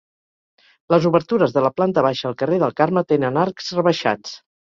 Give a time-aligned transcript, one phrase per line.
[0.93, 4.35] Les obertures de la planta baixa al carrer del Carme tenen arcs rebaixats.